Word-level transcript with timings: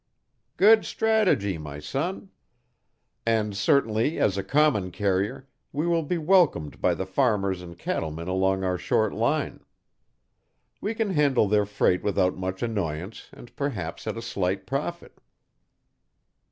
"Good 0.57 0.83
strategy, 0.83 1.59
my 1.59 1.77
son! 1.77 2.31
And 3.23 3.55
certainly 3.55 4.17
as 4.17 4.35
a 4.35 4.43
common 4.43 4.89
carrier 4.89 5.47
we 5.71 5.85
will 5.85 6.01
be 6.01 6.17
welcomed 6.17 6.81
by 6.81 6.95
the 6.95 7.05
farmers 7.05 7.61
and 7.61 7.77
cattlemen 7.77 8.27
along 8.27 8.63
our 8.63 8.79
short 8.79 9.13
line. 9.13 9.63
We 10.81 10.95
can 10.95 11.11
handle 11.11 11.47
their 11.47 11.67
freight 11.67 12.01
without 12.01 12.35
much 12.35 12.63
annoyance 12.63 13.29
and 13.31 13.55
perhaps 13.55 14.07
at 14.07 14.17
a 14.17 14.23
slight 14.23 14.65
profit." 14.65 15.19